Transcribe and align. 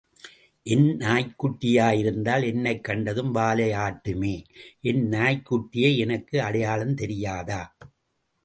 என் 0.63 0.97
நாய்க்குட்டியாயிருந்தால், 0.97 2.45
என்னைக் 2.45 2.83
கண்டதும் 2.83 3.31
வாலை 3.31 3.69
ஆட்டுமே 3.71 4.43
என் 4.81 5.07
நாய்க் 5.07 5.53
குட்டியை 5.53 5.97
எனக்கு 5.97 6.41
அடையாளம் 6.41 6.95
தெரியாதா? 6.95 7.75